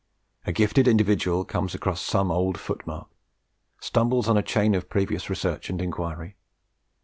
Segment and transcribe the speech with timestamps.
[0.47, 3.07] A gifted individual comes across some old footmark,
[3.79, 6.37] stumbles on a chain of previous research and inquiry.